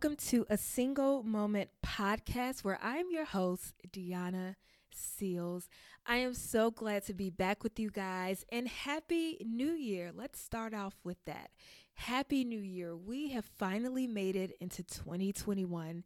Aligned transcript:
welcome 0.00 0.16
to 0.16 0.46
a 0.48 0.56
single 0.56 1.24
moment 1.24 1.68
podcast 1.84 2.62
where 2.62 2.78
I'm 2.80 3.06
your 3.10 3.24
host, 3.24 3.74
Deanna 3.90 4.54
Seals. 4.94 5.68
I 6.06 6.18
am 6.18 6.34
so 6.34 6.70
glad 6.70 7.04
to 7.06 7.14
be 7.14 7.30
back 7.30 7.64
with 7.64 7.80
you 7.80 7.90
guys 7.90 8.44
and 8.52 8.68
happy 8.68 9.44
new 9.44 9.72
year. 9.72 10.12
Let's 10.14 10.40
start 10.40 10.72
off 10.72 10.94
with 11.02 11.16
that. 11.24 11.50
Happy 11.94 12.44
new 12.44 12.60
year. 12.60 12.96
We 12.96 13.30
have 13.30 13.50
finally 13.58 14.06
made 14.06 14.36
it 14.36 14.52
into 14.60 14.84
2021. 14.84 16.04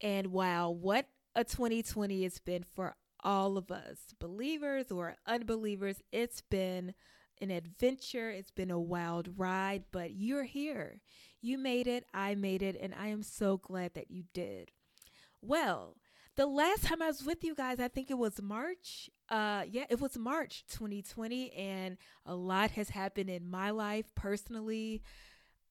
And 0.00 0.26
wow, 0.28 0.70
what 0.70 1.08
a 1.34 1.42
2020 1.42 2.24
it's 2.24 2.38
been 2.38 2.62
for 2.62 2.94
all 3.24 3.58
of 3.58 3.72
us, 3.72 4.14
believers 4.20 4.92
or 4.92 5.16
unbelievers. 5.26 5.96
It's 6.12 6.42
been 6.42 6.94
an 7.40 7.50
adventure, 7.50 8.30
it's 8.30 8.52
been 8.52 8.70
a 8.70 8.78
wild 8.78 9.36
ride, 9.36 9.82
but 9.90 10.12
you're 10.14 10.44
here. 10.44 11.00
You 11.42 11.58
made 11.58 11.88
it, 11.88 12.06
I 12.14 12.34
made 12.36 12.62
it, 12.62 12.76
and 12.80 12.94
I 12.94 13.08
am 13.08 13.22
so 13.22 13.58
glad 13.58 13.94
that 13.94 14.10
you 14.10 14.24
did. 14.32 14.70
Well, 15.42 15.96
the 16.36 16.46
last 16.46 16.84
time 16.84 17.02
I 17.02 17.08
was 17.08 17.24
with 17.24 17.44
you 17.44 17.54
guys, 17.54 17.80
I 17.80 17.88
think 17.88 18.10
it 18.10 18.16
was 18.16 18.40
March. 18.40 19.10
Uh, 19.28 19.64
yeah, 19.68 19.84
it 19.90 20.00
was 20.00 20.16
March 20.16 20.64
2020, 20.68 21.52
and 21.52 21.98
a 22.24 22.34
lot 22.34 22.70
has 22.72 22.90
happened 22.90 23.28
in 23.28 23.50
my 23.50 23.70
life 23.70 24.06
personally 24.14 25.02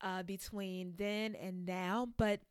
uh, 0.01 0.23
between 0.23 0.93
then 0.97 1.35
and 1.35 1.65
now. 1.65 2.09
But 2.17 2.41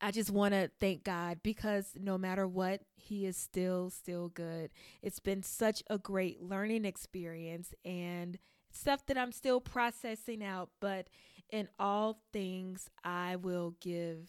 I 0.00 0.10
just 0.10 0.30
want 0.30 0.52
to 0.52 0.70
thank 0.78 1.04
God 1.04 1.38
because 1.42 1.92
no 1.98 2.18
matter 2.18 2.46
what, 2.46 2.82
He 2.96 3.24
is 3.24 3.36
still, 3.36 3.88
still 3.88 4.28
good. 4.28 4.70
It's 5.00 5.20
been 5.20 5.42
such 5.42 5.82
a 5.88 5.98
great 5.98 6.42
learning 6.42 6.84
experience 6.84 7.72
and 7.84 8.38
stuff 8.76 9.06
that 9.06 9.18
I'm 9.18 9.32
still 9.32 9.60
processing 9.60 10.44
out. 10.44 10.70
But 10.80 11.08
in 11.50 11.68
all 11.78 12.20
things, 12.32 12.90
I 13.04 13.36
will 13.36 13.74
give 13.80 14.28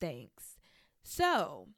thanks. 0.00 0.56
So, 1.02 1.68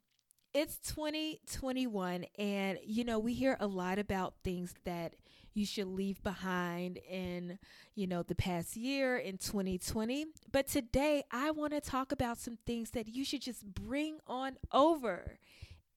it's 0.55 0.77
2021 0.77 2.25
and 2.39 2.79
you 2.81 3.03
know 3.03 3.19
we 3.19 3.33
hear 3.33 3.57
a 3.59 3.67
lot 3.67 3.99
about 3.99 4.35
things 4.41 4.73
that 4.85 5.13
you 5.53 5.65
should 5.65 5.87
leave 5.87 6.23
behind 6.23 6.97
in 7.09 7.59
you 7.93 8.07
know 8.07 8.23
the 8.23 8.35
past 8.35 8.77
year 8.77 9.17
in 9.17 9.37
2020 9.37 10.27
but 10.53 10.65
today 10.65 11.25
i 11.29 11.51
want 11.51 11.73
to 11.73 11.81
talk 11.81 12.13
about 12.13 12.37
some 12.37 12.57
things 12.65 12.91
that 12.91 13.09
you 13.09 13.25
should 13.25 13.41
just 13.41 13.65
bring 13.65 14.17
on 14.27 14.55
over 14.71 15.39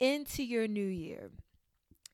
into 0.00 0.42
your 0.42 0.66
new 0.66 0.80
year 0.88 1.30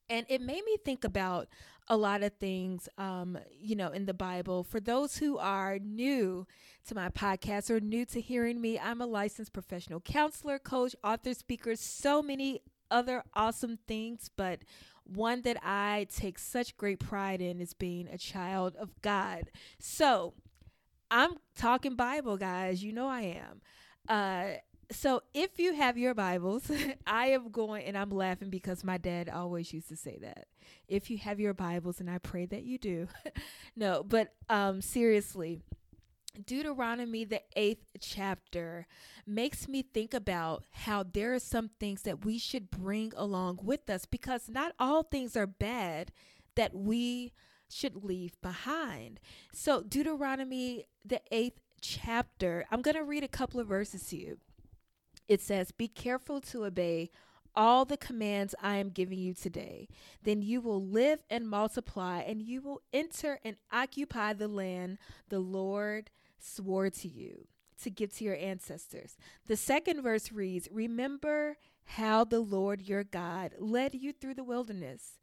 and 0.08 0.26
it 0.28 0.40
made 0.40 0.64
me 0.64 0.76
think 0.84 1.04
about 1.04 1.48
a 1.88 1.96
lot 1.96 2.22
of 2.22 2.32
things, 2.34 2.88
um, 2.96 3.38
you 3.60 3.76
know, 3.76 3.90
in 3.90 4.06
the 4.06 4.14
Bible. 4.14 4.64
For 4.64 4.80
those 4.80 5.18
who 5.18 5.38
are 5.38 5.78
new 5.78 6.46
to 6.88 6.94
my 6.94 7.08
podcast 7.10 7.70
or 7.70 7.80
new 7.80 8.04
to 8.06 8.20
hearing 8.20 8.60
me, 8.60 8.78
I'm 8.78 9.00
a 9.00 9.06
licensed 9.06 9.52
professional 9.52 10.00
counselor, 10.00 10.58
coach, 10.58 10.94
author, 11.04 11.34
speaker, 11.34 11.76
so 11.76 12.22
many 12.22 12.62
other 12.90 13.22
awesome 13.34 13.78
things. 13.86 14.30
But 14.34 14.60
one 15.04 15.42
that 15.42 15.58
I 15.62 16.06
take 16.14 16.38
such 16.38 16.76
great 16.76 17.00
pride 17.00 17.40
in 17.40 17.60
is 17.60 17.74
being 17.74 18.08
a 18.08 18.18
child 18.18 18.76
of 18.76 18.90
God. 19.02 19.50
So 19.78 20.34
I'm 21.10 21.34
talking 21.56 21.96
Bible, 21.96 22.36
guys. 22.36 22.82
You 22.82 22.92
know 22.92 23.08
I 23.08 23.22
am. 23.22 23.60
Uh, 24.08 24.58
so 24.90 25.22
if 25.32 25.58
you 25.58 25.74
have 25.74 25.98
your 25.98 26.14
Bibles, 26.14 26.70
I 27.06 27.26
am 27.28 27.50
going, 27.50 27.84
and 27.84 27.96
I'm 27.96 28.10
laughing 28.10 28.50
because 28.50 28.84
my 28.84 28.98
dad 28.98 29.28
always 29.28 29.72
used 29.72 29.88
to 29.88 29.96
say 29.96 30.18
that. 30.20 30.46
If 30.88 31.10
you 31.10 31.18
have 31.18 31.40
your 31.40 31.54
Bibles, 31.54 32.00
and 32.00 32.10
I 32.10 32.18
pray 32.18 32.46
that 32.46 32.64
you 32.64 32.78
do. 32.78 33.08
no, 33.76 34.02
but 34.02 34.34
um, 34.48 34.80
seriously, 34.80 35.60
Deuteronomy, 36.44 37.24
the 37.24 37.42
eighth 37.56 37.86
chapter, 38.00 38.86
makes 39.26 39.68
me 39.68 39.82
think 39.82 40.12
about 40.12 40.64
how 40.70 41.02
there 41.02 41.34
are 41.34 41.38
some 41.38 41.70
things 41.80 42.02
that 42.02 42.24
we 42.24 42.38
should 42.38 42.70
bring 42.70 43.12
along 43.16 43.60
with 43.62 43.88
us 43.88 44.04
because 44.04 44.48
not 44.48 44.72
all 44.78 45.02
things 45.02 45.36
are 45.36 45.46
bad 45.46 46.10
that 46.56 46.74
we 46.74 47.32
should 47.68 48.04
leave 48.04 48.40
behind. 48.40 49.20
So, 49.52 49.82
Deuteronomy, 49.82 50.86
the 51.04 51.20
eighth 51.30 51.60
chapter, 51.80 52.64
I'm 52.70 52.82
going 52.82 52.96
to 52.96 53.04
read 53.04 53.24
a 53.24 53.28
couple 53.28 53.60
of 53.60 53.68
verses 53.68 54.06
to 54.08 54.16
you 54.16 54.38
it 55.28 55.40
says, 55.40 55.72
Be 55.72 55.88
careful 55.88 56.40
to 56.42 56.64
obey 56.64 57.10
all 57.56 57.84
the 57.84 57.96
commands 57.96 58.54
I 58.60 58.76
am 58.76 58.90
giving 58.90 59.18
you 59.18 59.34
today. 59.34 59.88
Then 60.22 60.42
you 60.42 60.60
will 60.60 60.84
live 60.84 61.22
and 61.30 61.48
multiply, 61.48 62.20
and 62.20 62.42
you 62.42 62.60
will 62.60 62.82
enter 62.92 63.38
and 63.44 63.56
occupy 63.72 64.32
the 64.32 64.48
land 64.48 64.98
the 65.28 65.38
Lord 65.38 66.10
swore 66.38 66.90
to 66.90 67.08
you 67.08 67.46
to 67.82 67.90
give 67.90 68.12
to 68.14 68.24
your 68.24 68.36
ancestors. 68.36 69.16
The 69.46 69.56
second 69.56 70.02
verse 70.02 70.32
reads, 70.32 70.68
Remember 70.70 71.56
how 71.84 72.24
the 72.24 72.40
Lord 72.40 72.82
your 72.82 73.04
God 73.04 73.52
led 73.58 73.94
you 73.94 74.12
through 74.12 74.34
the 74.34 74.44
wilderness 74.44 75.18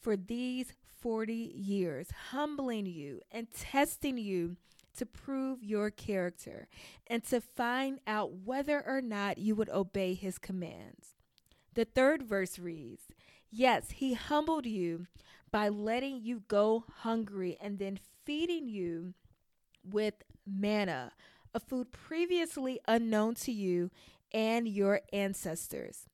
for 0.00 0.16
these 0.16 0.72
40 1.00 1.34
years, 1.34 2.08
humbling 2.30 2.86
you 2.86 3.20
and 3.30 3.50
testing 3.52 4.18
you 4.18 4.56
to 4.96 5.06
prove 5.06 5.62
your 5.62 5.90
character 5.90 6.68
and 7.06 7.22
to 7.24 7.40
find 7.40 8.00
out 8.06 8.32
whether 8.32 8.82
or 8.86 9.00
not 9.00 9.38
you 9.38 9.54
would 9.54 9.68
obey 9.70 10.14
his 10.14 10.38
commands. 10.38 11.14
The 11.74 11.84
third 11.84 12.22
verse 12.22 12.58
reads 12.58 13.02
Yes, 13.50 13.92
he 13.92 14.14
humbled 14.14 14.66
you 14.66 15.06
by 15.50 15.68
letting 15.68 16.20
you 16.20 16.42
go 16.48 16.84
hungry 16.98 17.56
and 17.60 17.78
then 17.78 17.98
feeding 18.24 18.68
you 18.68 19.14
with 19.84 20.14
manna, 20.46 21.12
a 21.54 21.60
food 21.60 21.92
previously 21.92 22.80
unknown 22.88 23.34
to 23.36 23.52
you 23.52 23.90
and 24.32 24.68
your 24.68 25.00
ancestors. 25.12 26.06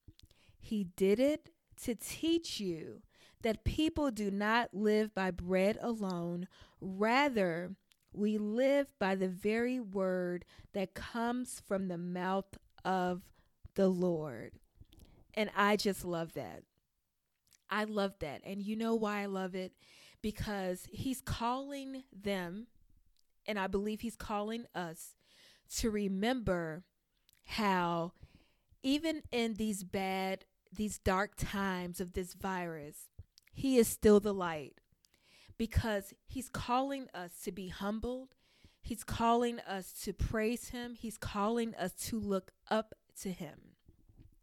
He 0.60 0.84
did 0.96 1.18
it 1.18 1.48
to 1.82 1.94
teach 1.94 2.60
you 2.60 3.02
that 3.42 3.64
people 3.64 4.10
do 4.10 4.30
not 4.30 4.72
live 4.72 5.14
by 5.14 5.30
bread 5.30 5.78
alone, 5.80 6.46
rather, 6.80 7.74
we 8.12 8.38
live 8.38 8.88
by 8.98 9.14
the 9.14 9.28
very 9.28 9.80
word 9.80 10.44
that 10.72 10.94
comes 10.94 11.62
from 11.66 11.88
the 11.88 11.98
mouth 11.98 12.58
of 12.84 13.22
the 13.74 13.88
Lord. 13.88 14.52
And 15.34 15.50
I 15.56 15.76
just 15.76 16.04
love 16.04 16.34
that. 16.34 16.62
I 17.70 17.84
love 17.84 18.14
that. 18.20 18.42
And 18.44 18.62
you 18.62 18.76
know 18.76 18.94
why 18.94 19.22
I 19.22 19.26
love 19.26 19.54
it? 19.54 19.72
Because 20.20 20.86
he's 20.90 21.20
calling 21.22 22.04
them, 22.12 22.66
and 23.46 23.58
I 23.58 23.66
believe 23.66 24.02
he's 24.02 24.16
calling 24.16 24.66
us 24.74 25.16
to 25.78 25.90
remember 25.90 26.84
how, 27.44 28.12
even 28.82 29.22
in 29.32 29.54
these 29.54 29.84
bad, 29.84 30.44
these 30.70 30.98
dark 30.98 31.32
times 31.36 32.00
of 32.00 32.12
this 32.12 32.34
virus, 32.34 33.08
he 33.54 33.78
is 33.78 33.88
still 33.88 34.20
the 34.20 34.34
light 34.34 34.74
because 35.62 36.12
he's 36.26 36.48
calling 36.48 37.06
us 37.14 37.30
to 37.44 37.52
be 37.52 37.68
humbled. 37.68 38.34
He's 38.80 39.04
calling 39.04 39.60
us 39.60 39.92
to 40.02 40.12
praise 40.12 40.70
him. 40.70 40.96
He's 40.96 41.16
calling 41.16 41.72
us 41.76 41.92
to 42.06 42.18
look 42.18 42.50
up 42.68 42.94
to 43.20 43.30
him. 43.30 43.76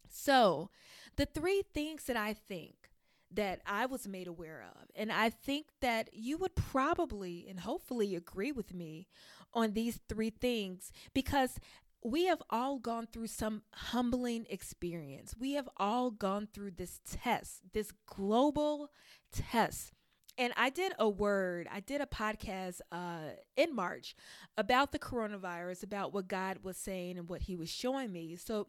So, 0.07 0.69
the 1.17 1.25
three 1.25 1.61
things 1.73 2.05
that 2.05 2.15
I 2.15 2.31
think 2.31 2.91
that 3.33 3.59
I 3.65 3.85
was 3.85 4.07
made 4.07 4.27
aware 4.27 4.65
of, 4.73 4.87
and 4.95 5.11
I 5.11 5.29
think 5.29 5.65
that 5.81 6.09
you 6.13 6.37
would 6.37 6.55
probably 6.55 7.47
and 7.49 7.59
hopefully 7.59 8.15
agree 8.15 8.53
with 8.53 8.73
me 8.73 9.09
on 9.53 9.73
these 9.73 9.99
three 10.07 10.29
things 10.29 10.89
because 11.13 11.59
we 12.01 12.27
have 12.27 12.41
all 12.49 12.79
gone 12.79 13.07
through 13.11 13.27
some 13.27 13.63
humbling 13.73 14.45
experience. 14.49 15.35
We 15.37 15.51
have 15.55 15.67
all 15.75 16.11
gone 16.11 16.47
through 16.53 16.71
this 16.77 17.01
test, 17.05 17.59
this 17.73 17.91
global 18.07 18.89
test 19.33 19.91
and 20.39 20.53
I 20.55 20.69
did 20.69 20.93
a 20.97 21.07
word, 21.07 21.67
I 21.69 21.81
did 21.81 21.99
a 21.99 22.05
podcast 22.05 22.79
uh, 22.93 23.33
in 23.57 23.75
March 23.75 24.15
about 24.57 24.93
the 24.93 24.97
coronavirus, 24.97 25.83
about 25.83 26.13
what 26.13 26.29
God 26.29 26.59
was 26.63 26.77
saying 26.77 27.17
and 27.17 27.27
what 27.27 27.41
He 27.41 27.57
was 27.57 27.69
showing 27.69 28.13
me. 28.13 28.37
So 28.37 28.67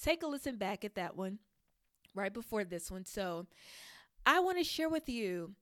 take 0.00 0.22
a 0.22 0.28
listen 0.28 0.56
back 0.56 0.84
at 0.84 0.94
that 0.94 1.16
one 1.16 1.40
right 2.14 2.32
before 2.32 2.62
this 2.62 2.88
one. 2.88 3.04
So 3.04 3.46
I 4.24 4.38
want 4.38 4.58
to 4.58 4.64
share 4.64 4.88
with 4.88 5.08
you. 5.08 5.54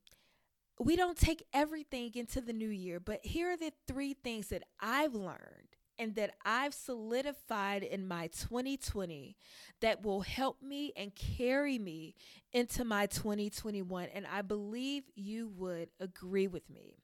We 0.79 0.95
don't 0.95 1.17
take 1.17 1.43
everything 1.53 2.11
into 2.13 2.39
the 2.39 2.53
new 2.53 2.69
year, 2.69 2.99
but 2.99 3.25
here 3.25 3.51
are 3.51 3.57
the 3.57 3.73
three 3.87 4.13
things 4.13 4.49
that 4.49 4.61
I've 4.79 5.15
learned 5.15 5.76
and 5.99 6.15
that 6.15 6.35
I've 6.45 6.73
solidified 6.73 7.83
in 7.83 8.07
my 8.07 8.27
2020 8.27 9.35
that 9.81 10.03
will 10.03 10.21
help 10.21 10.61
me 10.61 10.93
and 10.95 11.13
carry 11.15 11.79
me 11.79 12.15
into 12.53 12.83
my 12.83 13.05
2021. 13.07 14.09
And 14.13 14.25
I 14.27 14.41
believe 14.41 15.03
you 15.15 15.49
would 15.57 15.89
agree 15.99 16.47
with 16.47 16.69
me. 16.69 16.97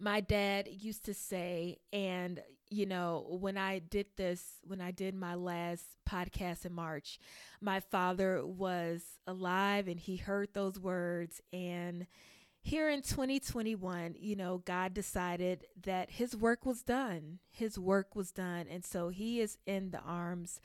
My 0.00 0.20
dad 0.20 0.68
used 0.70 1.04
to 1.06 1.14
say, 1.14 1.78
and 1.92 2.40
you 2.70 2.86
know, 2.86 3.26
when 3.40 3.56
I 3.56 3.78
did 3.78 4.06
this, 4.16 4.42
when 4.62 4.80
I 4.80 4.90
did 4.90 5.14
my 5.14 5.34
last 5.34 5.84
podcast 6.08 6.66
in 6.66 6.72
March, 6.72 7.18
my 7.60 7.80
father 7.80 8.44
was 8.44 9.02
alive 9.26 9.88
and 9.88 9.98
he 9.98 10.16
heard 10.16 10.50
those 10.52 10.78
words 10.78 11.40
and 11.52 12.06
here 12.68 12.90
in 12.90 13.00
2021, 13.00 14.14
you 14.18 14.36
know, 14.36 14.58
God 14.58 14.92
decided 14.92 15.66
that 15.84 16.10
his 16.10 16.36
work 16.36 16.66
was 16.66 16.82
done. 16.82 17.38
His 17.50 17.78
work 17.78 18.14
was 18.14 18.30
done. 18.30 18.66
And 18.70 18.84
so 18.84 19.08
he 19.08 19.40
is 19.40 19.56
in 19.64 19.90
the 19.90 20.00
arms 20.00 20.60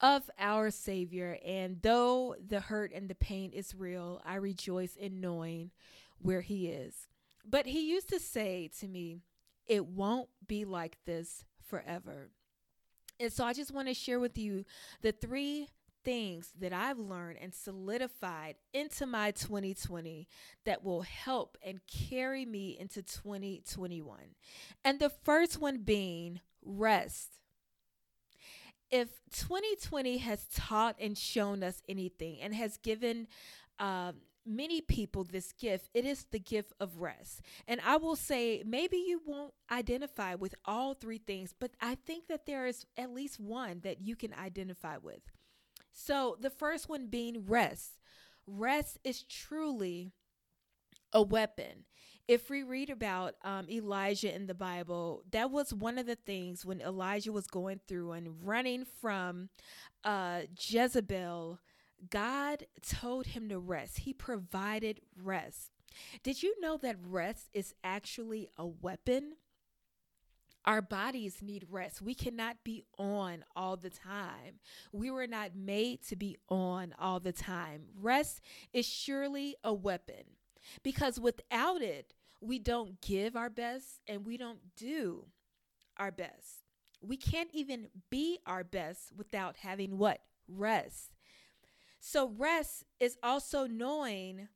of 0.00 0.30
our 0.38 0.70
Savior. 0.70 1.38
And 1.44 1.80
though 1.80 2.36
the 2.46 2.60
hurt 2.60 2.92
and 2.92 3.08
the 3.08 3.14
pain 3.14 3.52
is 3.52 3.74
real, 3.74 4.20
I 4.24 4.34
rejoice 4.34 4.96
in 4.96 5.22
knowing 5.22 5.70
where 6.18 6.42
he 6.42 6.68
is. 6.68 7.08
But 7.42 7.64
he 7.64 7.90
used 7.90 8.10
to 8.10 8.20
say 8.20 8.70
to 8.80 8.86
me, 8.86 9.22
It 9.66 9.86
won't 9.86 10.28
be 10.46 10.66
like 10.66 10.98
this 11.06 11.46
forever. 11.62 12.28
And 13.18 13.32
so 13.32 13.46
I 13.46 13.54
just 13.54 13.72
want 13.72 13.88
to 13.88 13.94
share 13.94 14.20
with 14.20 14.36
you 14.36 14.66
the 15.00 15.12
three 15.12 15.68
things 16.06 16.52
that 16.60 16.72
I've 16.72 17.00
learned 17.00 17.38
and 17.42 17.52
solidified 17.52 18.54
into 18.72 19.06
my 19.06 19.32
2020 19.32 20.28
that 20.64 20.84
will 20.84 21.02
help 21.02 21.58
and 21.60 21.80
carry 21.88 22.46
me 22.46 22.78
into 22.78 23.02
2021. 23.02 24.18
And 24.84 25.00
the 25.00 25.10
first 25.10 25.60
one 25.60 25.78
being 25.78 26.40
rest. 26.64 27.40
If 28.88 29.08
2020 29.32 30.18
has 30.18 30.46
taught 30.54 30.94
and 31.00 31.18
shown 31.18 31.64
us 31.64 31.82
anything 31.88 32.40
and 32.40 32.54
has 32.54 32.76
given 32.76 33.26
um, 33.80 34.14
many 34.46 34.80
people 34.80 35.24
this 35.24 35.50
gift, 35.50 35.90
it 35.92 36.04
is 36.04 36.26
the 36.30 36.38
gift 36.38 36.72
of 36.78 37.00
rest. 37.00 37.40
And 37.66 37.80
I 37.84 37.96
will 37.96 38.14
say, 38.14 38.62
maybe 38.64 38.96
you 38.96 39.22
won't 39.26 39.54
identify 39.72 40.36
with 40.36 40.54
all 40.64 40.94
three 40.94 41.18
things, 41.18 41.52
but 41.58 41.72
I 41.80 41.96
think 41.96 42.28
that 42.28 42.46
there 42.46 42.64
is 42.64 42.86
at 42.96 43.12
least 43.12 43.40
one 43.40 43.80
that 43.82 44.00
you 44.00 44.14
can 44.14 44.32
identify 44.32 44.98
with. 44.98 45.32
So, 45.98 46.36
the 46.38 46.50
first 46.50 46.90
one 46.90 47.06
being 47.06 47.46
rest. 47.46 47.92
Rest 48.46 48.98
is 49.02 49.22
truly 49.22 50.12
a 51.10 51.22
weapon. 51.22 51.86
If 52.28 52.50
we 52.50 52.62
read 52.62 52.90
about 52.90 53.36
um, 53.42 53.66
Elijah 53.70 54.32
in 54.32 54.46
the 54.46 54.54
Bible, 54.54 55.22
that 55.30 55.50
was 55.50 55.72
one 55.72 55.96
of 55.96 56.04
the 56.04 56.14
things 56.14 56.66
when 56.66 56.82
Elijah 56.82 57.32
was 57.32 57.46
going 57.46 57.80
through 57.88 58.12
and 58.12 58.46
running 58.46 58.84
from 58.84 59.48
uh, 60.04 60.42
Jezebel, 60.60 61.60
God 62.10 62.66
told 62.86 63.28
him 63.28 63.48
to 63.48 63.58
rest. 63.58 64.00
He 64.00 64.12
provided 64.12 65.00
rest. 65.20 65.70
Did 66.22 66.42
you 66.42 66.60
know 66.60 66.76
that 66.76 66.96
rest 67.00 67.48
is 67.54 67.74
actually 67.82 68.50
a 68.58 68.66
weapon? 68.66 69.36
Our 70.66 70.82
bodies 70.82 71.42
need 71.42 71.66
rest. 71.70 72.02
We 72.02 72.14
cannot 72.14 72.64
be 72.64 72.84
on 72.98 73.44
all 73.54 73.76
the 73.76 73.90
time. 73.90 74.58
We 74.92 75.10
were 75.10 75.28
not 75.28 75.54
made 75.54 76.02
to 76.08 76.16
be 76.16 76.36
on 76.48 76.92
all 76.98 77.20
the 77.20 77.32
time. 77.32 77.84
Rest 78.00 78.40
is 78.72 78.84
surely 78.84 79.54
a 79.62 79.72
weapon 79.72 80.24
because 80.82 81.20
without 81.20 81.82
it, 81.82 82.14
we 82.40 82.58
don't 82.58 83.00
give 83.00 83.36
our 83.36 83.48
best 83.48 84.00
and 84.08 84.26
we 84.26 84.36
don't 84.36 84.58
do 84.76 85.26
our 85.98 86.10
best. 86.10 86.64
We 87.00 87.16
can't 87.16 87.50
even 87.52 87.88
be 88.10 88.38
our 88.44 88.64
best 88.64 89.12
without 89.16 89.58
having 89.58 89.98
what? 89.98 90.20
Rest. 90.48 91.12
So, 92.00 92.28
rest 92.36 92.84
is 93.00 93.16
also 93.22 93.66
knowing 93.66 94.48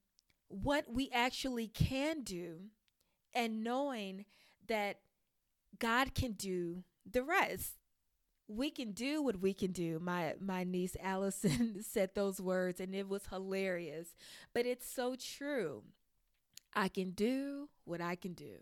what 0.48 0.92
we 0.92 1.10
actually 1.12 1.68
can 1.68 2.22
do 2.22 2.70
and 3.34 3.62
knowing 3.62 4.24
that 4.68 4.98
God 5.78 6.14
can 6.14 6.32
do 6.32 6.84
the 7.11 7.22
rest. 7.22 7.75
We 8.49 8.70
can 8.70 8.93
do 8.93 9.22
what 9.22 9.40
we 9.40 9.55
can 9.55 9.72
do. 9.72 10.00
My 10.00 10.34
my 10.40 10.64
niece 10.64 10.96
Allison 11.00 11.82
said 11.88 12.11
those 12.14 12.40
words 12.40 12.81
and 12.81 12.94
it 12.94 13.08
was 13.08 13.26
hilarious, 13.26 14.14
but 14.52 14.67
it's 14.67 14.90
so 14.90 15.14
true. 15.14 15.84
I 16.75 16.88
can 16.88 17.11
do 17.11 17.69
what 17.84 18.00
I 18.00 18.14
can 18.17 18.32
do. 18.32 18.58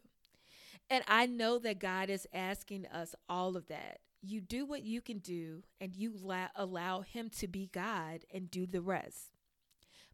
And 0.90 1.04
I 1.06 1.26
know 1.26 1.58
that 1.58 1.80
God 1.80 2.08
is 2.08 2.26
asking 2.32 2.86
us 2.86 3.14
all 3.28 3.56
of 3.56 3.68
that. 3.68 4.00
You 4.22 4.40
do 4.40 4.64
what 4.64 4.82
you 4.82 5.00
can 5.00 5.18
do 5.18 5.62
and 5.80 5.94
you 5.94 6.12
la- 6.20 6.48
allow 6.56 7.02
him 7.02 7.30
to 7.38 7.46
be 7.46 7.68
God 7.72 8.24
and 8.32 8.50
do 8.50 8.66
the 8.66 8.80
rest. 8.80 9.36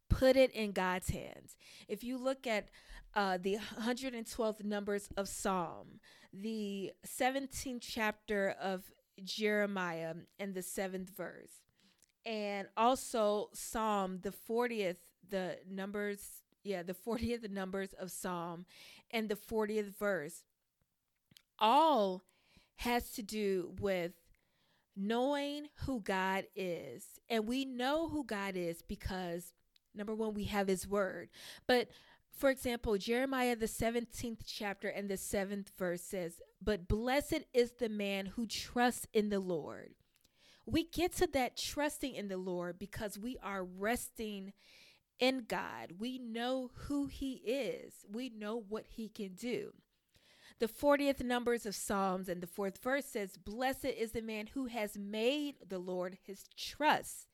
Put 0.09 0.37
it 0.37 0.51
in 0.51 0.73
God's 0.73 1.11
hands. 1.11 1.57
If 1.89 2.05
you 2.05 2.19
look 2.19 2.47
at 2.47 2.69
uh, 3.15 3.39
the 3.41 3.59
112th 3.81 4.65
numbers 4.65 5.09
of 5.17 5.29
Psalm, 5.29 6.01
the 6.33 6.93
17th 7.07 7.81
chapter 7.81 8.55
of 8.61 8.91
Jeremiah 9.23 10.15
and 10.39 10.55
the 10.55 10.63
seventh 10.63 11.11
verse. 11.11 11.53
And 12.27 12.69
also 12.77 13.51
Psalm, 13.53 14.21
the 14.23 14.33
40th, 14.49 14.97
the 15.29 15.59
numbers, 15.71 16.43
yeah, 16.63 16.83
the 16.83 16.95
40th 17.07 17.51
numbers 17.51 17.93
of 17.99 18.11
Psalm 18.11 18.67
and 19.11 19.29
the 19.29 19.37
40th 19.37 19.97
verse. 19.97 20.43
All 21.59 22.25
has 22.77 23.13
to 23.13 23.23
do 23.23 23.75
with 23.81 24.13
knowing 24.97 25.69
who 25.87 26.01
God 26.01 26.47
is. 26.55 27.05
And 27.29 27.47
we 27.47 27.65
know 27.65 28.09
who 28.09 28.25
God 28.25 28.57
is 28.57 28.83
because, 28.83 29.53
number 29.95 30.15
one, 30.15 30.35
we 30.35 30.45
have 30.45 30.69
His 30.69 30.87
Word. 30.87 31.29
But 31.67 31.89
for 32.35 32.51
example, 32.51 32.99
Jeremiah, 32.99 33.57
the 33.57 33.67
17th 33.67 34.41
chapter 34.47 34.89
and 34.89 35.09
the 35.09 35.15
7th 35.15 35.69
verse 35.79 36.03
says, 36.03 36.41
But 36.63 36.89
blessed 36.89 37.45
is 37.53 37.73
the 37.73 37.89
man 37.89 38.27
who 38.27 38.47
trusts 38.47 39.07
in 39.13 39.29
the 39.29 39.41
Lord. 39.41 39.95
We 40.67 40.85
get 40.85 41.13
to 41.17 41.27
that 41.29 41.57
trusting 41.57 42.15
in 42.15 42.29
the 42.29 42.37
Lord 42.37 42.79
because 42.79 43.19
we 43.19 43.37
are 43.43 43.63
resting 43.63 44.53
in 45.19 45.45
God. 45.47 45.93
We 45.99 46.19
know 46.19 46.71
who 46.75 47.07
He 47.07 47.35
is, 47.45 48.05
we 48.11 48.31
know 48.31 48.65
what 48.69 48.87
He 48.89 49.09
can 49.09 49.35
do. 49.35 49.73
The 50.61 50.69
40th 50.69 51.23
numbers 51.23 51.67
of 51.67 51.75
Psalms 51.75 52.29
and 52.29 52.41
the 52.41 52.47
fourth 52.47 52.83
verse 52.83 53.07
says, 53.07 53.37
Blessed 53.37 53.87
is 53.87 54.13
the 54.13 54.23
man 54.23 54.49
who 54.55 54.67
has 54.67 54.97
made 54.97 55.57
the 55.69 55.79
Lord 55.79 56.19
his 56.23 56.45
trust. 56.57 57.27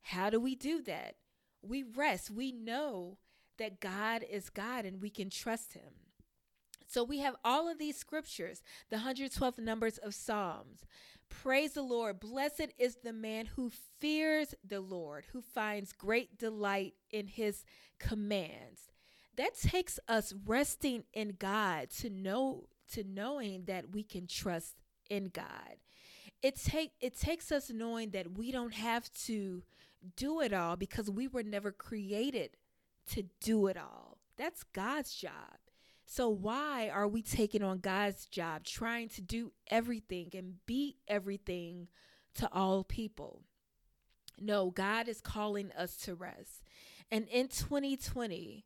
How 0.00 0.30
do 0.30 0.38
we 0.38 0.54
do 0.54 0.80
that? 0.82 1.16
We 1.60 1.82
rest. 1.82 2.30
We 2.30 2.52
know 2.52 3.18
that 3.58 3.80
God 3.80 4.24
is 4.28 4.50
God 4.50 4.84
and 4.84 5.00
we 5.00 5.10
can 5.10 5.30
trust 5.30 5.74
him. 5.74 5.92
So 6.86 7.02
we 7.02 7.20
have 7.20 7.36
all 7.42 7.70
of 7.70 7.78
these 7.78 7.96
scriptures, 7.96 8.62
the 8.90 8.98
112th 8.98 9.58
numbers 9.58 9.96
of 9.98 10.14
Psalms. 10.14 10.84
Praise 11.30 11.72
the 11.72 11.82
Lord. 11.82 12.20
Blessed 12.20 12.68
is 12.78 12.96
the 12.96 13.14
man 13.14 13.46
who 13.46 13.70
fears 13.98 14.54
the 14.62 14.80
Lord, 14.80 15.24
who 15.32 15.40
finds 15.40 15.92
great 15.92 16.36
delight 16.36 16.92
in 17.10 17.28
his 17.28 17.64
commands. 17.98 18.90
That 19.36 19.58
takes 19.58 19.98
us 20.06 20.34
resting 20.44 21.04
in 21.14 21.36
God 21.38 21.88
to 22.00 22.10
know 22.10 22.68
to 22.92 23.04
knowing 23.04 23.64
that 23.64 23.92
we 23.92 24.02
can 24.02 24.26
trust 24.26 24.76
in 25.08 25.30
God. 25.32 25.78
It 26.42 26.56
take 26.56 26.92
it 27.00 27.18
takes 27.18 27.50
us 27.50 27.70
knowing 27.70 28.10
that 28.10 28.36
we 28.36 28.52
don't 28.52 28.74
have 28.74 29.10
to 29.24 29.62
do 30.16 30.40
it 30.40 30.52
all 30.52 30.76
because 30.76 31.10
we 31.10 31.28
were 31.28 31.42
never 31.42 31.72
created 31.72 32.50
to 33.10 33.24
do 33.40 33.66
it 33.66 33.76
all. 33.76 34.18
That's 34.36 34.62
God's 34.62 35.14
job. 35.14 35.58
So, 36.06 36.28
why 36.28 36.90
are 36.90 37.08
we 37.08 37.22
taking 37.22 37.62
on 37.62 37.78
God's 37.78 38.26
job, 38.26 38.64
trying 38.64 39.08
to 39.10 39.22
do 39.22 39.52
everything 39.70 40.30
and 40.34 40.56
be 40.66 40.96
everything 41.08 41.88
to 42.34 42.48
all 42.52 42.84
people? 42.84 43.42
No, 44.38 44.70
God 44.70 45.08
is 45.08 45.20
calling 45.20 45.70
us 45.72 45.96
to 45.98 46.14
rest. 46.14 46.62
And 47.10 47.28
in 47.28 47.48
2020, 47.48 48.64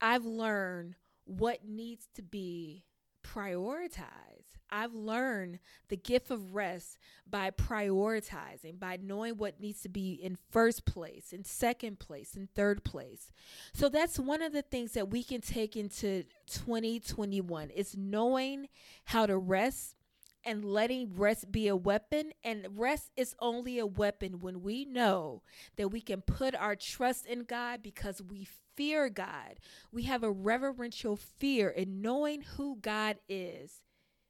I've 0.00 0.24
learned 0.24 0.96
what 1.24 1.64
needs 1.66 2.06
to 2.14 2.22
be 2.22 2.84
prioritized. 3.24 4.55
I've 4.70 4.94
learned 4.94 5.58
the 5.88 5.96
gift 5.96 6.30
of 6.30 6.54
rest 6.54 6.98
by 7.28 7.50
prioritizing, 7.50 8.78
by 8.78 8.98
knowing 9.02 9.36
what 9.36 9.60
needs 9.60 9.82
to 9.82 9.88
be 9.88 10.12
in 10.12 10.38
first 10.50 10.84
place, 10.84 11.32
in 11.32 11.44
second 11.44 11.98
place, 11.98 12.34
in 12.34 12.48
third 12.54 12.84
place. 12.84 13.32
So 13.72 13.88
that's 13.88 14.18
one 14.18 14.42
of 14.42 14.52
the 14.52 14.62
things 14.62 14.92
that 14.92 15.10
we 15.10 15.22
can 15.22 15.40
take 15.40 15.76
into 15.76 16.24
2021 16.46 17.70
is 17.70 17.96
knowing 17.96 18.68
how 19.06 19.26
to 19.26 19.36
rest 19.36 19.96
and 20.44 20.64
letting 20.64 21.12
rest 21.16 21.50
be 21.50 21.66
a 21.66 21.76
weapon. 21.76 22.32
And 22.44 22.66
rest 22.76 23.10
is 23.16 23.34
only 23.40 23.78
a 23.78 23.86
weapon 23.86 24.40
when 24.40 24.62
we 24.62 24.84
know 24.84 25.42
that 25.76 25.88
we 25.88 26.00
can 26.00 26.22
put 26.22 26.54
our 26.54 26.76
trust 26.76 27.26
in 27.26 27.44
God 27.44 27.82
because 27.82 28.22
we 28.22 28.46
fear 28.76 29.08
God. 29.08 29.56
We 29.90 30.04
have 30.04 30.22
a 30.22 30.30
reverential 30.30 31.16
fear 31.16 31.68
in 31.68 32.00
knowing 32.00 32.42
who 32.42 32.76
God 32.80 33.16
is 33.28 33.80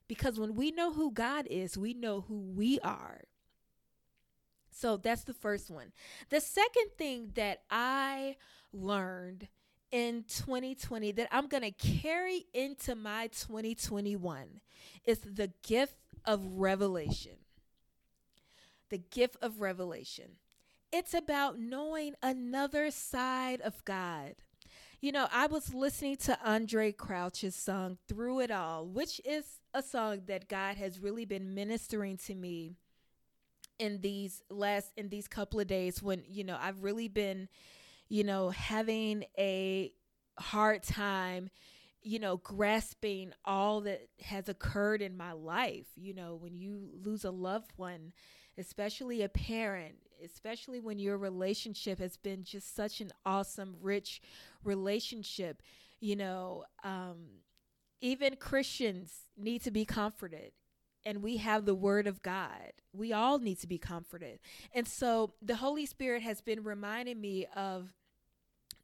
because 0.08 0.38
when 0.38 0.54
we 0.54 0.70
know 0.70 0.92
who 0.92 1.10
God 1.10 1.46
is, 1.48 1.76
we 1.76 1.94
know 1.94 2.22
who 2.22 2.38
we 2.38 2.78
are. 2.80 3.22
So 4.70 4.96
that's 4.96 5.24
the 5.24 5.34
first 5.34 5.70
one. 5.70 5.92
The 6.28 6.40
second 6.40 6.90
thing 6.98 7.32
that 7.34 7.62
I 7.70 8.36
learned 8.72 9.48
in 9.90 10.24
2020 10.28 11.12
that 11.12 11.28
I'm 11.30 11.48
going 11.48 11.62
to 11.62 11.70
carry 11.70 12.44
into 12.52 12.94
my 12.94 13.28
2021 13.28 14.60
is 15.04 15.20
the 15.20 15.52
gift 15.62 15.96
of 16.24 16.44
revelation. 16.44 17.36
The 18.90 18.98
gift 18.98 19.36
of 19.40 19.60
revelation. 19.60 20.32
It's 20.92 21.14
about 21.14 21.58
knowing 21.58 22.14
another 22.22 22.90
side 22.90 23.60
of 23.62 23.84
God. 23.84 24.34
You 25.06 25.12
know, 25.12 25.28
I 25.30 25.46
was 25.46 25.72
listening 25.72 26.16
to 26.24 26.36
Andraé 26.44 26.96
Crouch's 26.96 27.54
song 27.54 27.96
Through 28.08 28.40
It 28.40 28.50
All, 28.50 28.88
which 28.88 29.20
is 29.24 29.44
a 29.72 29.80
song 29.80 30.22
that 30.26 30.48
God 30.48 30.78
has 30.78 30.98
really 30.98 31.24
been 31.24 31.54
ministering 31.54 32.16
to 32.26 32.34
me 32.34 32.74
in 33.78 34.00
these 34.00 34.42
last 34.50 34.90
in 34.96 35.08
these 35.08 35.28
couple 35.28 35.60
of 35.60 35.68
days 35.68 36.02
when, 36.02 36.24
you 36.26 36.42
know, 36.42 36.58
I've 36.60 36.82
really 36.82 37.06
been, 37.06 37.48
you 38.08 38.24
know, 38.24 38.50
having 38.50 39.26
a 39.38 39.92
hard 40.40 40.82
time 40.82 41.50
you 42.06 42.20
know, 42.20 42.36
grasping 42.36 43.32
all 43.44 43.80
that 43.80 44.08
has 44.22 44.48
occurred 44.48 45.02
in 45.02 45.16
my 45.16 45.32
life. 45.32 45.86
You 45.96 46.14
know, 46.14 46.36
when 46.36 46.56
you 46.56 46.88
lose 47.02 47.24
a 47.24 47.32
loved 47.32 47.72
one, 47.76 48.12
especially 48.56 49.22
a 49.22 49.28
parent, 49.28 49.96
especially 50.24 50.78
when 50.78 51.00
your 51.00 51.18
relationship 51.18 51.98
has 51.98 52.16
been 52.16 52.44
just 52.44 52.76
such 52.76 53.00
an 53.00 53.10
awesome, 53.26 53.74
rich 53.80 54.22
relationship, 54.62 55.62
you 55.98 56.14
know, 56.14 56.62
um, 56.84 57.26
even 58.00 58.36
Christians 58.36 59.12
need 59.36 59.62
to 59.62 59.72
be 59.72 59.84
comforted. 59.84 60.52
And 61.04 61.24
we 61.24 61.38
have 61.38 61.64
the 61.64 61.74
word 61.74 62.06
of 62.06 62.22
God. 62.22 62.72
We 62.92 63.12
all 63.12 63.40
need 63.40 63.58
to 63.60 63.66
be 63.66 63.78
comforted. 63.78 64.38
And 64.72 64.86
so 64.86 65.34
the 65.42 65.56
Holy 65.56 65.86
Spirit 65.86 66.22
has 66.22 66.40
been 66.40 66.62
reminding 66.62 67.20
me 67.20 67.46
of 67.56 67.88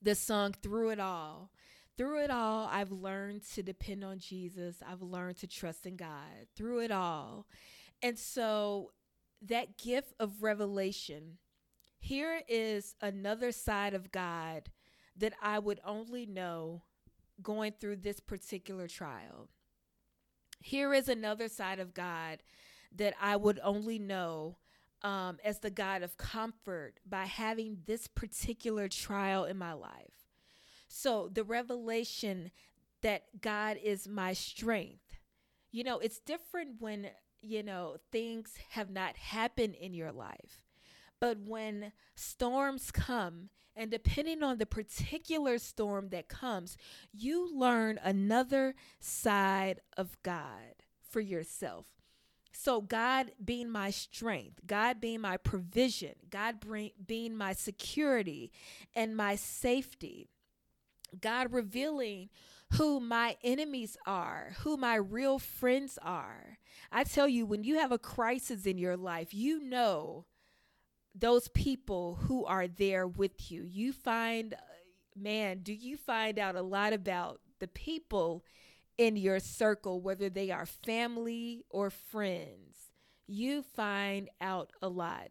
the 0.02 0.16
song 0.16 0.56
Through 0.60 0.90
It 0.90 0.98
All 0.98 1.52
through 1.96 2.24
it 2.24 2.30
all, 2.30 2.68
I've 2.70 2.92
learned 2.92 3.42
to 3.54 3.62
depend 3.62 4.04
on 4.04 4.18
Jesus. 4.18 4.76
I've 4.86 5.02
learned 5.02 5.36
to 5.38 5.46
trust 5.46 5.86
in 5.86 5.96
God 5.96 6.48
through 6.56 6.80
it 6.80 6.90
all. 6.90 7.46
And 8.02 8.18
so 8.18 8.92
that 9.42 9.78
gift 9.78 10.14
of 10.18 10.42
revelation, 10.42 11.38
here 11.98 12.40
is 12.48 12.94
another 13.00 13.52
side 13.52 13.94
of 13.94 14.10
God 14.10 14.70
that 15.16 15.34
I 15.42 15.58
would 15.58 15.80
only 15.84 16.26
know 16.26 16.82
going 17.42 17.72
through 17.78 17.96
this 17.96 18.20
particular 18.20 18.88
trial. 18.88 19.48
Here 20.60 20.94
is 20.94 21.08
another 21.08 21.48
side 21.48 21.80
of 21.80 21.92
God 21.92 22.42
that 22.94 23.14
I 23.20 23.36
would 23.36 23.60
only 23.62 23.98
know 23.98 24.58
um, 25.02 25.38
as 25.44 25.58
the 25.58 25.70
God 25.70 26.02
of 26.02 26.16
comfort 26.16 27.00
by 27.04 27.24
having 27.24 27.78
this 27.86 28.06
particular 28.06 28.88
trial 28.88 29.44
in 29.44 29.58
my 29.58 29.72
life. 29.72 30.21
So 30.94 31.30
the 31.32 31.42
revelation 31.42 32.50
that 33.00 33.40
God 33.40 33.78
is 33.82 34.06
my 34.06 34.34
strength. 34.34 35.16
You 35.70 35.84
know, 35.84 35.98
it's 35.98 36.20
different 36.20 36.80
when, 36.80 37.08
you 37.40 37.62
know, 37.62 37.96
things 38.12 38.54
have 38.70 38.90
not 38.90 39.16
happened 39.16 39.74
in 39.74 39.94
your 39.94 40.12
life. 40.12 40.62
But 41.18 41.38
when 41.38 41.92
storms 42.14 42.90
come, 42.90 43.48
and 43.74 43.90
depending 43.90 44.42
on 44.42 44.58
the 44.58 44.66
particular 44.66 45.56
storm 45.58 46.10
that 46.10 46.28
comes, 46.28 46.76
you 47.10 47.50
learn 47.58 47.98
another 48.02 48.74
side 49.00 49.80
of 49.96 50.18
God 50.22 50.74
for 51.08 51.20
yourself. 51.20 51.86
So, 52.52 52.82
God 52.82 53.32
being 53.42 53.70
my 53.70 53.88
strength, 53.88 54.60
God 54.66 55.00
being 55.00 55.22
my 55.22 55.38
provision, 55.38 56.12
God 56.28 56.60
bring, 56.60 56.90
being 57.04 57.34
my 57.34 57.54
security 57.54 58.52
and 58.94 59.16
my 59.16 59.36
safety. 59.36 60.28
God 61.20 61.52
revealing 61.52 62.28
who 62.74 63.00
my 63.00 63.36
enemies 63.42 63.96
are, 64.06 64.54
who 64.60 64.76
my 64.76 64.94
real 64.94 65.38
friends 65.38 65.98
are. 66.02 66.58
I 66.90 67.04
tell 67.04 67.28
you, 67.28 67.44
when 67.44 67.64
you 67.64 67.78
have 67.78 67.92
a 67.92 67.98
crisis 67.98 68.64
in 68.64 68.78
your 68.78 68.96
life, 68.96 69.34
you 69.34 69.62
know 69.62 70.24
those 71.14 71.48
people 71.48 72.18
who 72.22 72.44
are 72.46 72.66
there 72.66 73.06
with 73.06 73.50
you. 73.50 73.64
You 73.64 73.92
find, 73.92 74.54
uh, 74.54 74.56
man, 75.14 75.60
do 75.62 75.72
you 75.74 75.96
find 75.96 76.38
out 76.38 76.56
a 76.56 76.62
lot 76.62 76.92
about 76.92 77.40
the 77.58 77.68
people 77.68 78.44
in 78.96 79.16
your 79.16 79.38
circle, 79.38 80.00
whether 80.00 80.30
they 80.30 80.50
are 80.50 80.66
family 80.66 81.64
or 81.68 81.90
friends? 81.90 82.92
You 83.26 83.62
find 83.62 84.30
out 84.40 84.72
a 84.80 84.88
lot. 84.88 85.28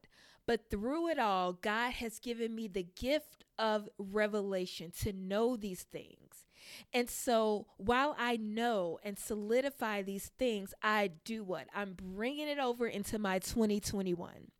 But 0.52 0.70
through 0.70 1.08
it 1.08 1.18
all, 1.18 1.54
God 1.54 1.92
has 1.92 2.20
given 2.20 2.54
me 2.54 2.68
the 2.68 2.84
gift 2.84 3.46
of 3.58 3.88
revelation 3.98 4.92
to 5.00 5.14
know 5.14 5.56
these 5.56 5.84
things. 5.84 6.46
And 6.94 7.10
so 7.10 7.68
while 7.78 8.18
I 8.20 8.36
know 8.36 9.00
and 9.02 9.18
solidify 9.18 10.02
these 10.02 10.30
things, 10.38 10.74
I 10.84 11.12
do 11.24 11.46
what? 11.46 11.68
I'm 11.74 11.94
bringing 11.94 12.50
it 12.50 12.60
over 12.60 12.86
into 12.86 13.18
my 13.18 13.40
2021 13.40 14.52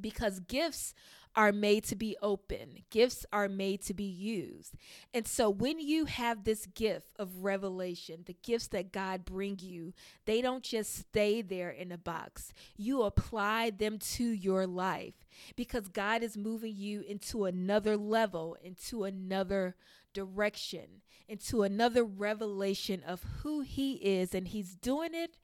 because 0.00 0.38
gifts 0.38 0.94
are 1.36 1.52
made 1.52 1.84
to 1.84 1.96
be 1.96 2.16
open, 2.22 2.82
gifts 2.90 3.24
are 3.32 3.48
made 3.48 3.82
to 3.82 3.94
be 3.94 4.04
used. 4.04 4.74
And 5.12 5.26
so 5.26 5.50
when 5.50 5.78
you 5.78 6.06
have 6.06 6.44
this 6.44 6.66
gift 6.66 7.12
of 7.18 7.44
revelation, 7.44 8.24
the 8.26 8.36
gifts 8.42 8.68
that 8.68 8.92
God 8.92 9.24
bring 9.24 9.58
you, 9.60 9.92
they 10.24 10.40
don't 10.40 10.62
just 10.62 10.94
stay 10.96 11.42
there 11.42 11.70
in 11.70 11.92
a 11.92 11.98
box. 11.98 12.52
You 12.76 13.02
apply 13.02 13.70
them 13.70 13.98
to 13.98 14.24
your 14.24 14.66
life 14.66 15.14
because 15.56 15.88
God 15.88 16.22
is 16.22 16.36
moving 16.36 16.74
you 16.74 17.02
into 17.02 17.44
another 17.44 17.96
level, 17.96 18.56
into 18.62 19.04
another 19.04 19.76
direction, 20.12 21.02
into 21.28 21.62
another 21.62 22.04
revelation 22.04 23.02
of 23.06 23.22
who 23.42 23.60
he 23.60 23.94
is 23.94 24.34
and 24.34 24.48
he's 24.48 24.74
doing 24.74 25.14
it 25.14 25.36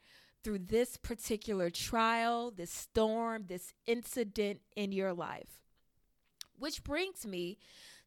through 0.42 0.58
this 0.58 0.96
particular 0.96 1.70
trial, 1.70 2.50
this 2.50 2.70
storm, 2.70 3.46
this 3.48 3.72
incident 3.86 4.60
in 4.76 4.92
your 4.92 5.12
life. 5.12 5.63
Which 6.58 6.84
brings 6.84 7.26
me 7.26 7.58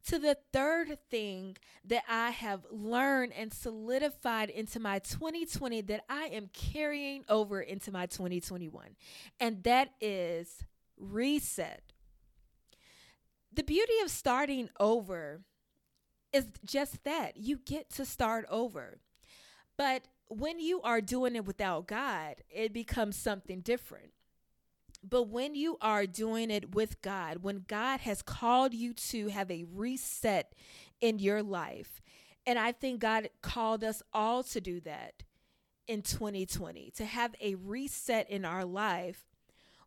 to 0.06 0.18
the 0.18 0.36
third 0.52 0.98
thing 1.10 1.56
that 1.84 2.04
I 2.08 2.30
have 2.30 2.64
learned 2.70 3.32
and 3.34 3.52
solidified 3.52 4.48
into 4.48 4.80
my 4.80 5.00
2020 5.00 5.82
that 5.82 6.04
I 6.08 6.24
am 6.26 6.48
carrying 6.52 7.24
over 7.28 7.60
into 7.60 7.92
my 7.92 8.06
2021, 8.06 8.96
and 9.40 9.62
that 9.64 9.90
is 10.00 10.64
reset. 10.96 11.82
The 13.52 13.62
beauty 13.64 13.92
of 14.02 14.10
starting 14.10 14.70
over 14.78 15.40
is 16.32 16.46
just 16.64 17.04
that 17.04 17.36
you 17.36 17.58
get 17.58 17.90
to 17.94 18.04
start 18.04 18.46
over. 18.50 18.98
But 19.76 20.02
when 20.28 20.60
you 20.60 20.82
are 20.82 21.00
doing 21.00 21.34
it 21.36 21.44
without 21.44 21.86
God, 21.86 22.36
it 22.50 22.72
becomes 22.72 23.16
something 23.16 23.60
different. 23.60 24.12
But 25.02 25.24
when 25.24 25.54
you 25.54 25.78
are 25.80 26.06
doing 26.06 26.50
it 26.50 26.74
with 26.74 27.00
God, 27.02 27.38
when 27.42 27.64
God 27.68 28.00
has 28.00 28.22
called 28.22 28.74
you 28.74 28.92
to 28.94 29.28
have 29.28 29.50
a 29.50 29.64
reset 29.72 30.54
in 31.00 31.18
your 31.18 31.42
life, 31.42 32.02
and 32.46 32.58
I 32.58 32.72
think 32.72 33.00
God 33.00 33.28
called 33.42 33.84
us 33.84 34.02
all 34.12 34.42
to 34.44 34.60
do 34.60 34.80
that 34.80 35.22
in 35.86 36.02
2020, 36.02 36.92
to 36.96 37.04
have 37.04 37.34
a 37.40 37.54
reset 37.54 38.28
in 38.28 38.44
our 38.44 38.64
life, 38.64 39.24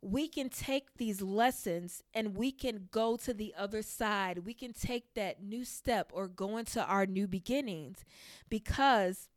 we 0.02 0.28
can 0.28 0.50
take 0.50 0.98
these 0.98 1.22
lessons 1.22 2.02
and 2.14 2.36
we 2.36 2.52
can 2.52 2.88
go 2.92 3.18
to 3.18 3.34
the 3.34 3.54
other 3.58 3.84
side. 3.84 4.40
We 4.46 4.54
can 4.54 4.74
take 4.74 5.14
that 5.14 5.44
new 5.44 5.64
step 5.64 6.12
or 6.14 6.28
go 6.28 6.58
into 6.58 6.84
our 6.84 7.06
new 7.06 7.28
beginnings 7.28 8.04
because 8.50 9.30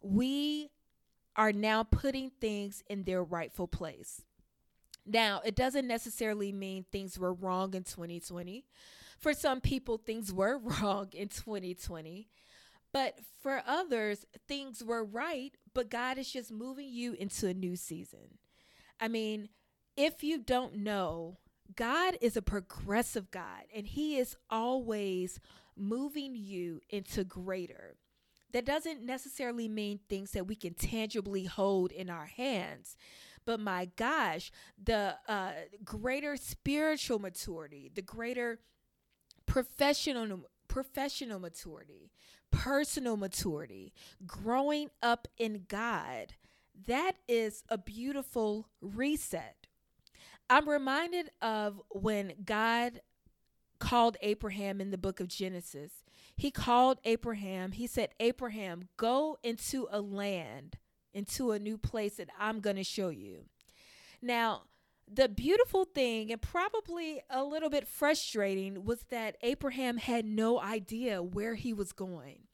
we 0.00 0.70
are 1.36 1.52
now 1.52 1.84
putting 1.84 2.30
things 2.30 2.82
in 2.88 3.04
their 3.04 3.22
rightful 3.22 3.68
place. 3.68 4.22
Now, 5.10 5.40
it 5.44 5.56
doesn't 5.56 5.88
necessarily 5.88 6.52
mean 6.52 6.84
things 6.84 7.18
were 7.18 7.34
wrong 7.34 7.74
in 7.74 7.82
2020. 7.82 8.64
For 9.18 9.34
some 9.34 9.60
people, 9.60 9.98
things 9.98 10.32
were 10.32 10.58
wrong 10.62 11.08
in 11.12 11.28
2020. 11.28 12.28
But 12.92 13.18
for 13.42 13.62
others, 13.66 14.24
things 14.46 14.84
were 14.84 15.04
right, 15.04 15.52
but 15.74 15.90
God 15.90 16.18
is 16.18 16.32
just 16.32 16.52
moving 16.52 16.88
you 16.88 17.14
into 17.14 17.48
a 17.48 17.54
new 17.54 17.74
season. 17.74 18.38
I 19.00 19.08
mean, 19.08 19.48
if 19.96 20.22
you 20.22 20.38
don't 20.38 20.76
know, 20.76 21.38
God 21.74 22.16
is 22.20 22.36
a 22.36 22.42
progressive 22.42 23.30
God 23.30 23.64
and 23.74 23.86
He 23.86 24.16
is 24.18 24.36
always 24.48 25.40
moving 25.76 26.34
you 26.36 26.80
into 26.88 27.24
greater. 27.24 27.96
That 28.52 28.64
doesn't 28.64 29.04
necessarily 29.04 29.68
mean 29.68 30.00
things 30.08 30.32
that 30.32 30.46
we 30.46 30.56
can 30.56 30.74
tangibly 30.74 31.44
hold 31.44 31.92
in 31.92 32.10
our 32.10 32.26
hands. 32.26 32.96
But 33.44 33.60
my 33.60 33.86
gosh, 33.96 34.52
the 34.82 35.16
uh, 35.28 35.52
greater 35.84 36.36
spiritual 36.36 37.18
maturity, 37.18 37.90
the 37.94 38.02
greater 38.02 38.60
professional 39.46 40.48
professional 40.68 41.40
maturity, 41.40 42.12
personal 42.52 43.16
maturity, 43.16 43.92
growing 44.24 44.88
up 45.02 45.26
in 45.36 45.64
God, 45.68 46.34
that 46.86 47.16
is 47.26 47.64
a 47.68 47.76
beautiful 47.76 48.68
reset. 48.80 49.66
I'm 50.48 50.68
reminded 50.68 51.30
of 51.42 51.80
when 51.90 52.34
God 52.44 53.00
called 53.80 54.16
Abraham 54.20 54.80
in 54.80 54.90
the 54.90 54.98
book 54.98 55.18
of 55.18 55.26
Genesis. 55.28 56.04
He 56.36 56.50
called 56.50 56.98
Abraham, 57.04 57.72
he 57.72 57.86
said, 57.86 58.10
Abraham, 58.20 58.88
go 58.96 59.38
into 59.42 59.88
a 59.90 60.00
land 60.00 60.78
into 61.12 61.52
a 61.52 61.58
new 61.58 61.78
place 61.78 62.16
that 62.16 62.28
I'm 62.38 62.60
going 62.60 62.76
to 62.76 62.84
show 62.84 63.08
you. 63.08 63.44
Now, 64.22 64.62
the 65.12 65.28
beautiful 65.28 65.84
thing 65.84 66.30
and 66.30 66.40
probably 66.40 67.20
a 67.28 67.42
little 67.42 67.70
bit 67.70 67.88
frustrating 67.88 68.84
was 68.84 69.02
that 69.10 69.36
Abraham 69.42 69.96
had 69.96 70.24
no 70.24 70.60
idea 70.60 71.22
where 71.22 71.54
he 71.54 71.72
was 71.72 71.92
going. 71.92 72.44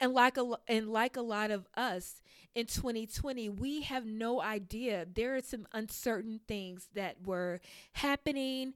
And 0.00 0.12
like 0.12 0.36
a 0.36 0.56
and 0.68 0.88
like 0.88 1.16
a 1.16 1.22
lot 1.22 1.50
of 1.50 1.66
us 1.76 2.22
in 2.54 2.66
2020, 2.66 3.48
we 3.48 3.82
have 3.82 4.06
no 4.06 4.40
idea. 4.40 5.06
There 5.12 5.34
are 5.34 5.42
some 5.42 5.66
uncertain 5.72 6.40
things 6.46 6.88
that 6.94 7.16
were 7.24 7.60
happening 7.94 8.74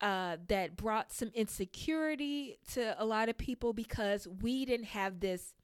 uh, 0.00 0.38
that 0.48 0.76
brought 0.76 1.12
some 1.12 1.30
insecurity 1.34 2.58
to 2.72 3.00
a 3.00 3.04
lot 3.04 3.28
of 3.28 3.38
people 3.38 3.72
because 3.72 4.26
we 4.26 4.64
didn't 4.64 4.86
have 4.86 5.20
this 5.20 5.54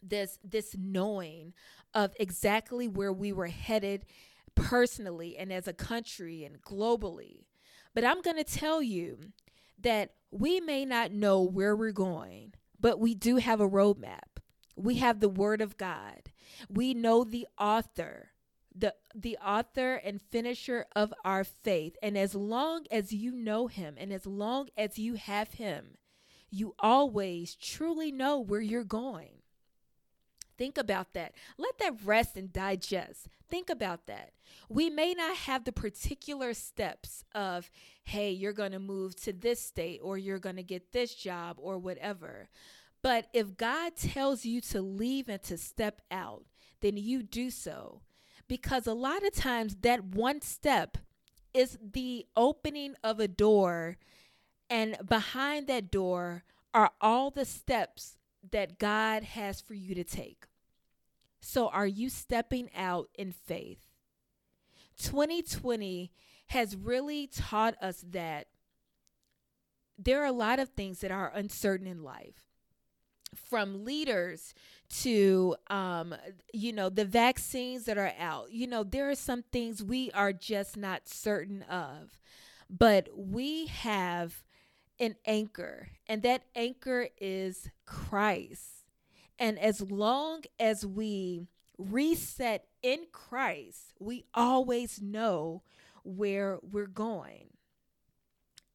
this 0.00 0.38
this 0.44 0.76
knowing 0.78 1.52
of 1.94 2.12
exactly 2.18 2.88
where 2.88 3.12
we 3.12 3.32
were 3.32 3.48
headed 3.48 4.04
personally 4.54 5.36
and 5.36 5.52
as 5.52 5.68
a 5.68 5.72
country 5.72 6.44
and 6.44 6.60
globally. 6.62 7.46
But 7.94 8.04
I'm 8.04 8.22
going 8.22 8.36
to 8.36 8.44
tell 8.44 8.82
you 8.82 9.18
that 9.80 10.12
we 10.30 10.60
may 10.60 10.84
not 10.84 11.12
know 11.12 11.42
where 11.42 11.74
we're 11.74 11.92
going, 11.92 12.54
but 12.80 12.98
we 12.98 13.14
do 13.14 13.36
have 13.36 13.60
a 13.60 13.68
roadmap. 13.68 14.38
We 14.76 14.96
have 14.96 15.20
the 15.20 15.28
Word 15.28 15.60
of 15.60 15.76
God. 15.76 16.30
We 16.68 16.94
know 16.94 17.24
the 17.24 17.46
author, 17.58 18.30
the, 18.74 18.94
the 19.14 19.36
author 19.38 19.94
and 19.94 20.20
finisher 20.20 20.86
of 20.94 21.12
our 21.24 21.44
faith. 21.44 21.96
And 22.02 22.16
as 22.16 22.34
long 22.34 22.86
as 22.90 23.12
you 23.12 23.32
know 23.32 23.66
Him 23.66 23.96
and 23.98 24.12
as 24.12 24.26
long 24.26 24.68
as 24.76 24.98
you 24.98 25.14
have 25.14 25.54
Him, 25.54 25.96
you 26.50 26.74
always 26.78 27.54
truly 27.54 28.12
know 28.12 28.38
where 28.38 28.60
you're 28.60 28.84
going. 28.84 29.37
Think 30.58 30.76
about 30.76 31.14
that. 31.14 31.34
Let 31.56 31.78
that 31.78 32.04
rest 32.04 32.36
and 32.36 32.52
digest. 32.52 33.28
Think 33.48 33.70
about 33.70 34.06
that. 34.06 34.32
We 34.68 34.90
may 34.90 35.14
not 35.14 35.36
have 35.36 35.64
the 35.64 35.72
particular 35.72 36.52
steps 36.52 37.24
of, 37.34 37.70
hey, 38.04 38.32
you're 38.32 38.52
going 38.52 38.72
to 38.72 38.80
move 38.80 39.14
to 39.22 39.32
this 39.32 39.60
state 39.60 40.00
or 40.02 40.18
you're 40.18 40.40
going 40.40 40.56
to 40.56 40.62
get 40.64 40.92
this 40.92 41.14
job 41.14 41.56
or 41.58 41.78
whatever. 41.78 42.48
But 43.02 43.28
if 43.32 43.56
God 43.56 43.94
tells 43.96 44.44
you 44.44 44.60
to 44.62 44.82
leave 44.82 45.28
and 45.28 45.42
to 45.44 45.56
step 45.56 46.02
out, 46.10 46.44
then 46.80 46.96
you 46.96 47.22
do 47.22 47.50
so. 47.50 48.02
Because 48.48 48.86
a 48.86 48.94
lot 48.94 49.24
of 49.24 49.34
times 49.34 49.76
that 49.82 50.04
one 50.04 50.40
step 50.42 50.98
is 51.54 51.78
the 51.80 52.26
opening 52.36 52.94
of 53.04 53.20
a 53.20 53.28
door, 53.28 53.96
and 54.68 54.96
behind 55.08 55.66
that 55.68 55.90
door 55.90 56.44
are 56.74 56.90
all 57.00 57.30
the 57.30 57.44
steps 57.44 58.17
that 58.52 58.78
God 58.78 59.22
has 59.22 59.60
for 59.60 59.74
you 59.74 59.94
to 59.94 60.04
take. 60.04 60.44
So, 61.40 61.68
are 61.68 61.86
you 61.86 62.08
stepping 62.08 62.70
out 62.76 63.08
in 63.14 63.32
faith? 63.32 63.86
2020 64.98 66.12
has 66.48 66.76
really 66.76 67.26
taught 67.26 67.74
us 67.82 68.04
that 68.10 68.48
there 69.96 70.22
are 70.22 70.26
a 70.26 70.32
lot 70.32 70.58
of 70.58 70.70
things 70.70 71.00
that 71.00 71.10
are 71.10 71.32
uncertain 71.34 71.86
in 71.86 72.02
life 72.02 72.48
from 73.34 73.84
leaders 73.84 74.54
to 74.88 75.54
um, 75.68 76.14
you 76.52 76.72
know 76.72 76.88
the 76.88 77.04
vaccines 77.04 77.84
that 77.84 77.98
are 77.98 78.12
out 78.18 78.50
you 78.50 78.66
know 78.66 78.82
there 78.82 79.10
are 79.10 79.14
some 79.14 79.42
things 79.52 79.82
we 79.82 80.10
are 80.12 80.32
just 80.32 80.76
not 80.76 81.08
certain 81.08 81.62
of 81.62 82.18
but 82.70 83.08
we 83.14 83.66
have 83.66 84.42
an 85.00 85.16
anchor 85.24 85.88
and 86.06 86.22
that 86.22 86.42
anchor 86.54 87.08
is 87.20 87.70
christ 87.86 88.78
and 89.38 89.58
as 89.58 89.80
long 89.80 90.42
as 90.58 90.84
we 90.84 91.46
reset 91.78 92.64
in 92.82 93.06
Christ, 93.12 93.94
we 94.00 94.24
always 94.34 95.00
know 95.00 95.62
where 96.02 96.58
we're 96.62 96.86
going. 96.86 97.50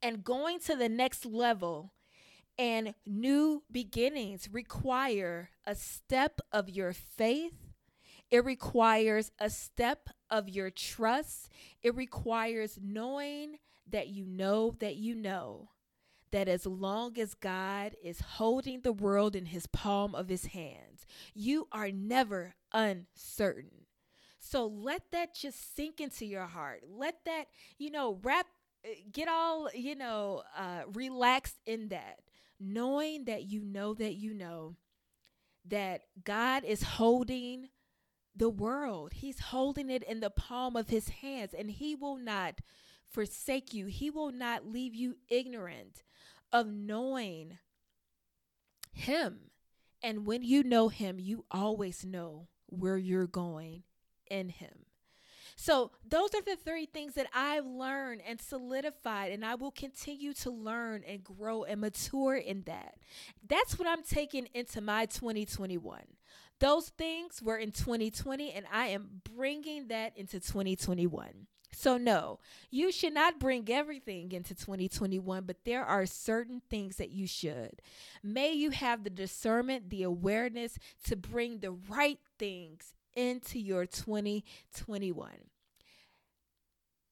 And 0.01 0.23
going 0.23 0.59
to 0.61 0.75
the 0.75 0.89
next 0.89 1.25
level 1.25 1.93
and 2.57 2.93
new 3.05 3.63
beginnings 3.71 4.49
require 4.51 5.49
a 5.65 5.75
step 5.75 6.39
of 6.51 6.69
your 6.69 6.93
faith. 6.93 7.53
It 8.31 8.45
requires 8.45 9.31
a 9.39 9.49
step 9.49 10.09
of 10.29 10.49
your 10.49 10.69
trust. 10.69 11.49
It 11.81 11.95
requires 11.95 12.79
knowing 12.81 13.57
that 13.89 14.07
you 14.07 14.25
know 14.25 14.75
that 14.79 14.95
you 14.95 15.15
know 15.15 15.69
that 16.33 16.47
as 16.47 16.65
long 16.65 17.17
as 17.19 17.35
God 17.35 17.95
is 18.03 18.19
holding 18.19 18.81
the 18.81 18.91
world 18.91 19.35
in 19.35 19.45
his 19.45 19.67
palm 19.67 20.15
of 20.15 20.29
his 20.29 20.47
hands, 20.47 21.05
you 21.35 21.67
are 21.71 21.91
never 21.91 22.55
uncertain. 22.73 23.85
So 24.39 24.65
let 24.65 25.03
that 25.11 25.35
just 25.35 25.75
sink 25.75 26.01
into 26.01 26.25
your 26.25 26.47
heart. 26.47 26.81
Let 26.89 27.23
that, 27.25 27.45
you 27.77 27.91
know, 27.91 28.19
wrap, 28.23 28.47
get 29.11 29.27
all, 29.27 29.69
you 29.75 29.95
know, 29.95 30.41
uh, 30.57 30.81
relaxed 30.91 31.59
in 31.67 31.89
that, 31.89 32.21
knowing 32.59 33.25
that 33.25 33.43
you 33.43 33.63
know 33.63 33.93
that 33.93 34.15
you 34.15 34.33
know 34.33 34.75
that 35.65 36.01
God 36.23 36.63
is 36.65 36.81
holding 36.81 37.69
the 38.35 38.49
world. 38.49 39.13
He's 39.13 39.39
holding 39.39 39.91
it 39.91 40.01
in 40.01 40.19
the 40.19 40.31
palm 40.31 40.75
of 40.75 40.89
his 40.89 41.09
hands, 41.09 41.53
and 41.53 41.69
he 41.69 41.93
will 41.93 42.17
not 42.17 42.59
forsake 43.07 43.71
you. 43.71 43.85
He 43.85 44.09
will 44.09 44.31
not 44.31 44.65
leave 44.65 44.95
you 44.95 45.15
ignorant 45.29 46.01
of 46.53 46.67
knowing 46.67 47.57
Him. 48.93 49.49
And 50.01 50.25
when 50.25 50.43
you 50.43 50.63
know 50.63 50.87
Him, 50.87 51.19
you 51.19 51.45
always 51.51 52.05
know 52.05 52.47
where 52.67 52.97
you're 52.97 53.27
going 53.27 53.83
in 54.29 54.49
Him. 54.49 54.85
So, 55.55 55.91
those 56.07 56.33
are 56.33 56.41
the 56.41 56.55
three 56.55 56.87
things 56.87 57.13
that 57.13 57.27
I've 57.33 57.65
learned 57.65 58.21
and 58.27 58.41
solidified, 58.41 59.31
and 59.31 59.45
I 59.45 59.55
will 59.55 59.71
continue 59.71 60.33
to 60.33 60.49
learn 60.49 61.03
and 61.07 61.23
grow 61.23 61.63
and 61.63 61.79
mature 61.79 62.35
in 62.35 62.63
that. 62.63 62.95
That's 63.47 63.77
what 63.77 63.87
I'm 63.87 64.03
taking 64.03 64.47
into 64.53 64.81
my 64.81 65.05
2021. 65.05 66.01
Those 66.59 66.89
things 66.89 67.41
were 67.41 67.57
in 67.57 67.71
2020, 67.71 68.51
and 68.51 68.65
I 68.71 68.87
am 68.87 69.21
bringing 69.35 69.89
that 69.89 70.17
into 70.17 70.39
2021. 70.39 71.47
So, 71.73 71.97
no, 71.97 72.39
you 72.69 72.91
should 72.91 73.13
not 73.13 73.39
bring 73.39 73.69
everything 73.69 74.31
into 74.31 74.55
2021, 74.55 75.43
but 75.45 75.65
there 75.65 75.83
are 75.83 76.05
certain 76.05 76.61
things 76.69 76.97
that 76.97 77.09
you 77.09 77.27
should. 77.27 77.81
May 78.21 78.53
you 78.53 78.71
have 78.71 79.03
the 79.03 79.09
discernment, 79.09 79.89
the 79.89 80.03
awareness 80.03 80.77
to 81.05 81.15
bring 81.15 81.59
the 81.59 81.71
right 81.71 82.19
things 82.37 82.93
into 83.15 83.59
your 83.59 83.85
2021. 83.85 85.29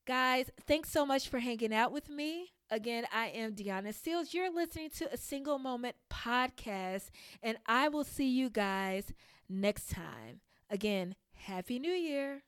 Guys, 0.07 0.49
thanks 0.67 0.89
so 0.89 1.05
much 1.05 1.29
for 1.29 1.39
hanging 1.39 1.73
out 1.73 1.91
with 1.91 2.09
me. 2.09 2.53
Again, 2.69 3.05
I 3.13 3.27
am 3.27 3.53
Deanna 3.53 3.93
Seals. 3.93 4.33
You're 4.33 4.51
listening 4.51 4.89
to 4.97 5.13
a 5.13 5.17
Single 5.17 5.59
Moment 5.59 5.95
podcast, 6.09 7.09
and 7.43 7.57
I 7.65 7.89
will 7.89 8.03
see 8.03 8.29
you 8.29 8.49
guys 8.49 9.13
next 9.49 9.91
time. 9.91 10.39
Again, 10.69 11.15
Happy 11.33 11.79
New 11.79 11.91
Year. 11.91 12.43